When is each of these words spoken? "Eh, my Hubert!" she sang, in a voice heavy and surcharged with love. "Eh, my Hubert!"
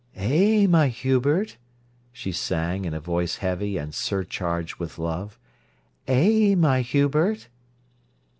"Eh, 0.15 0.65
my 0.65 0.87
Hubert!" 0.87 1.57
she 2.11 2.31
sang, 2.31 2.85
in 2.85 2.93
a 2.95 2.99
voice 2.99 3.35
heavy 3.35 3.77
and 3.77 3.93
surcharged 3.93 4.77
with 4.77 4.97
love. 4.97 5.37
"Eh, 6.07 6.55
my 6.55 6.81
Hubert!" 6.81 7.47